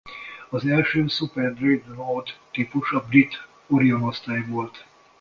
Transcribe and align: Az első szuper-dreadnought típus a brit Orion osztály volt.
Az 0.49 0.65
első 0.65 1.07
szuper-dreadnought 1.07 2.39
típus 2.51 2.91
a 2.91 3.05
brit 3.07 3.47
Orion 3.67 4.01
osztály 4.03 4.41
volt. 4.43 4.85